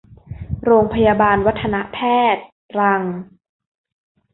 [0.65, 1.97] โรงพยาบาลวัฒนแพ
[2.33, 3.01] ทย์ ตรัง